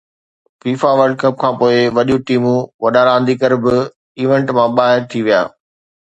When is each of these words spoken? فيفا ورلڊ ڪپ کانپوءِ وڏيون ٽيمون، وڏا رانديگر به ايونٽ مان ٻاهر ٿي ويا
فيفا 0.61 0.89
ورلڊ 0.97 1.15
ڪپ 1.21 1.33
کانپوءِ 1.41 1.75
وڏيون 1.95 2.21
ٽيمون، 2.27 2.59
وڏا 2.83 3.01
رانديگر 3.09 3.51
به 3.63 3.75
ايونٽ 4.19 4.47
مان 4.57 4.69
ٻاهر 4.77 4.99
ٿي 5.09 5.19
ويا 5.25 5.41